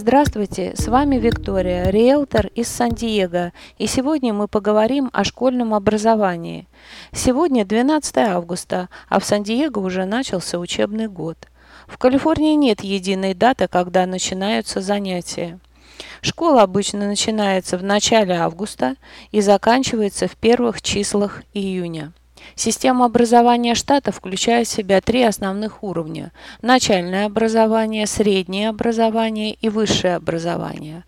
Здравствуйте, 0.00 0.74
с 0.76 0.86
вами 0.86 1.16
Виктория, 1.16 1.90
риэлтор 1.90 2.52
из 2.54 2.68
Сан-Диего, 2.68 3.52
и 3.78 3.88
сегодня 3.88 4.32
мы 4.32 4.46
поговорим 4.46 5.10
о 5.12 5.24
школьном 5.24 5.74
образовании. 5.74 6.68
Сегодня 7.12 7.64
12 7.64 8.16
августа, 8.18 8.90
а 9.08 9.18
в 9.18 9.24
Сан-Диего 9.24 9.80
уже 9.80 10.04
начался 10.04 10.60
учебный 10.60 11.08
год. 11.08 11.36
В 11.88 11.98
Калифорнии 11.98 12.54
нет 12.54 12.84
единой 12.84 13.34
даты, 13.34 13.66
когда 13.66 14.06
начинаются 14.06 14.80
занятия. 14.80 15.58
Школа 16.22 16.62
обычно 16.62 17.08
начинается 17.08 17.76
в 17.76 17.82
начале 17.82 18.34
августа 18.34 18.94
и 19.32 19.40
заканчивается 19.40 20.28
в 20.28 20.36
первых 20.36 20.80
числах 20.80 21.42
июня. 21.54 22.12
Система 22.54 23.06
образования 23.06 23.74
штата 23.74 24.12
включает 24.12 24.66
в 24.66 24.70
себя 24.72 25.00
три 25.00 25.22
основных 25.22 25.82
уровня– 25.82 26.32
начальное 26.62 27.26
образование, 27.26 28.06
среднее 28.06 28.68
образование 28.68 29.54
и 29.54 29.68
высшее 29.68 30.16
образование. 30.16 31.04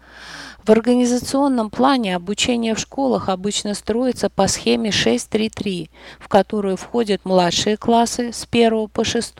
В 0.64 0.70
организационном 0.70 1.70
плане 1.70 2.14
обучение 2.14 2.74
в 2.74 2.78
школах 2.78 3.28
обычно 3.28 3.74
строится 3.74 4.28
по 4.28 4.46
схеме 4.46 4.90
6-3-3, 4.90 5.88
в 6.18 6.28
которую 6.28 6.76
входят 6.76 7.24
младшие 7.24 7.76
классы 7.76 8.32
с 8.32 8.46
1 8.50 8.88
по 8.88 9.02
6, 9.02 9.34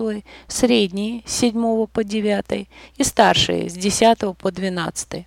средние 0.48 1.22
с 1.26 1.32
7 1.32 1.86
по 1.86 2.04
9 2.04 2.68
и 2.96 3.04
старшие 3.04 3.68
с 3.68 3.74
10 3.74 4.36
по 4.38 4.50
12. 4.50 5.26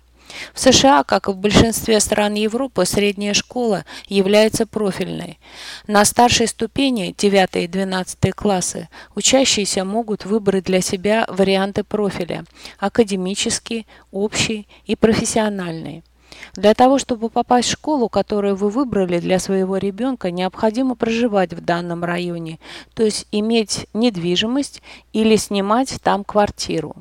В 0.52 0.60
США, 0.60 1.04
как 1.04 1.28
и 1.28 1.32
в 1.32 1.36
большинстве 1.36 2.00
стран 2.00 2.34
Европы, 2.34 2.84
средняя 2.84 3.34
школа 3.34 3.84
является 4.08 4.66
профильной. 4.66 5.38
На 5.86 6.04
старшей 6.04 6.46
ступени 6.46 7.14
9 7.16 7.56
и 7.56 7.68
12 7.68 8.32
классы 8.34 8.88
учащиеся 9.14 9.84
могут 9.84 10.24
выбрать 10.24 10.64
для 10.64 10.80
себя 10.80 11.26
варианты 11.28 11.84
профиля– 11.84 12.44
академический, 12.78 13.86
общий 14.10 14.66
и 14.86 14.96
профессиональный. 14.96 16.02
Для 16.54 16.74
того, 16.74 16.98
чтобы 16.98 17.30
попасть 17.30 17.68
в 17.68 17.72
школу, 17.72 18.08
которую 18.08 18.56
вы 18.56 18.68
выбрали 18.68 19.18
для 19.18 19.38
своего 19.38 19.76
ребенка, 19.76 20.30
необходимо 20.30 20.94
проживать 20.94 21.52
в 21.52 21.60
данном 21.60 22.04
районе, 22.04 22.58
то 22.94 23.02
есть 23.02 23.26
иметь 23.32 23.86
недвижимость 23.92 24.82
или 25.12 25.36
снимать 25.36 25.98
там 26.02 26.24
квартиру. 26.24 26.96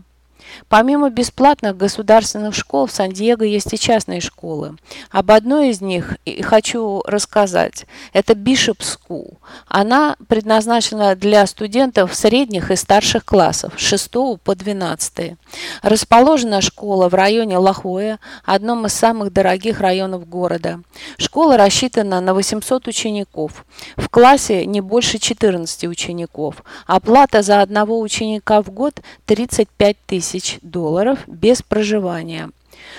Помимо 0.70 1.10
бесплатных 1.10 1.78
государственных 1.78 2.56
школ 2.56 2.88
в 2.88 2.92
Сан-Диего 2.92 3.44
есть 3.44 3.74
и 3.74 3.78
частные 3.78 4.22
школы. 4.22 4.76
Об 5.12 5.32
одной 5.32 5.70
из 5.70 5.82
них 5.82 6.16
хочу 6.42 7.02
рассказать. 7.06 7.86
Это 8.12 8.34
Bishop 8.34 8.80
School. 8.80 9.38
Она 9.68 10.16
предназначена 10.28 11.16
для 11.16 11.46
студентов 11.48 12.16
средних 12.16 12.72
и 12.72 12.76
старших 12.76 13.26
классов 13.26 13.74
с 13.78 13.82
6 13.82 14.12
по 14.44 14.56
12. 14.56 15.38
Расположена 15.82 16.62
школа 16.62 17.10
в 17.10 17.14
районе 17.14 17.58
Лахоя, 17.58 18.20
одном 18.46 18.86
из 18.86 18.94
самых 18.94 19.32
дорогих 19.32 19.80
районов 19.80 20.28
города. 20.28 20.80
Школа 21.18 21.58
рассчитана 21.58 22.22
на 22.22 22.34
800 22.34 22.88
учеников. 22.88 23.66
В 23.98 24.10
классе 24.10 24.66
не 24.66 24.82
больше 24.82 25.20
14 25.20 25.86
учеников. 25.86 26.64
Оплата 26.86 27.42
за 27.42 27.62
одного 27.62 28.00
ученика 28.00 28.62
в 28.62 28.70
год 28.70 29.02
35 29.26 29.98
тысяч 30.06 30.33
тысяч 30.34 30.58
долларов 30.64 31.20
без 31.28 31.62
проживания. 31.62 32.50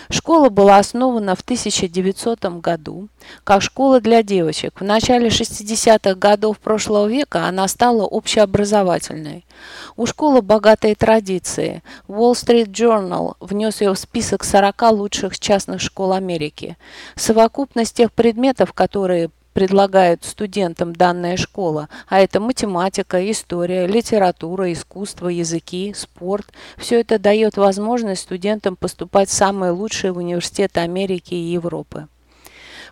Школа 0.09 0.51
была 0.51 0.79
основана 0.79 1.35
в 1.35 1.41
1900 1.41 2.45
году 2.61 3.09
как 3.43 3.61
школа 3.61 4.01
для 4.01 4.23
девочек. 4.23 4.81
В 4.81 4.85
начале 4.85 5.29
60-х 5.29 6.15
годов 6.15 6.61
прошлого 6.61 7.09
века 7.09 7.47
она 7.47 7.67
стала 7.67 8.05
общеобразовательной. 8.05 9.45
У 9.97 10.07
школы 10.07 10.43
богатые 10.43 10.95
традиции. 10.95 11.83
Wall 12.07 12.35
Street 12.35 12.67
Journal 12.67 13.35
внес 13.41 13.81
ее 13.81 13.95
в 13.95 13.99
список 13.99 14.45
40 14.45 14.93
лучших 14.93 15.39
частных 15.39 15.81
школ 15.81 16.13
Америки. 16.13 16.77
Совокупность 17.17 17.97
тех 17.97 18.13
предметов, 18.13 18.73
которые 18.73 19.31
предлагает 19.55 20.25
студентам 20.25 20.95
данная 20.95 21.39
школа, 21.39 21.89
а 22.09 22.21
это 22.21 22.41
математика, 22.41 23.31
история, 23.31 23.87
литература, 23.87 24.71
искусство, 24.71 25.29
языки, 25.29 25.95
спорт. 25.97 26.47
Все 26.77 27.01
это 27.01 27.19
дает 27.19 27.57
возможность 27.57 28.23
студентам 28.23 28.77
поступать 28.77 29.31
в 29.31 29.33
самые 29.33 29.73
лучшие 29.73 30.13
университеты 30.13 30.81
Америки 30.81 31.35
и 31.35 31.53
Европы. 31.53 32.09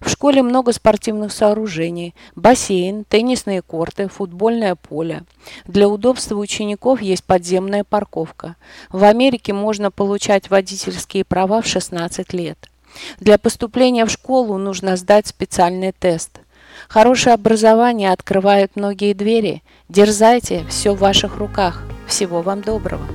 В 0.00 0.08
школе 0.08 0.42
много 0.42 0.72
спортивных 0.72 1.32
сооружений, 1.32 2.14
бассейн, 2.34 3.04
теннисные 3.04 3.62
корты, 3.62 4.08
футбольное 4.08 4.74
поле. 4.74 5.22
Для 5.66 5.88
удобства 5.88 6.36
учеников 6.36 7.00
есть 7.00 7.22
подземная 7.22 7.84
парковка. 7.84 8.56
В 8.90 9.04
Америке 9.04 9.52
можно 9.52 9.92
получать 9.92 10.50
водительские 10.50 11.24
права 11.24 11.62
в 11.62 11.66
16 11.66 12.32
лет. 12.32 12.58
Для 13.20 13.38
поступления 13.38 14.04
в 14.04 14.10
школу 14.10 14.58
нужно 14.58 14.96
сдать 14.96 15.28
специальный 15.28 15.92
тест. 15.92 16.41
Хорошее 16.88 17.34
образование 17.34 18.12
открывает 18.12 18.76
многие 18.76 19.14
двери. 19.14 19.62
Дерзайте, 19.88 20.64
все 20.68 20.94
в 20.94 20.98
ваших 20.98 21.36
руках. 21.36 21.82
Всего 22.06 22.42
вам 22.42 22.62
доброго. 22.62 23.06